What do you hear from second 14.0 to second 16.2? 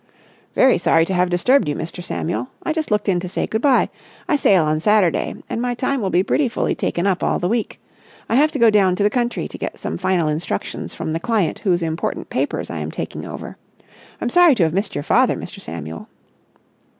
I'm sorry to have missed your father, Mr. Samuel."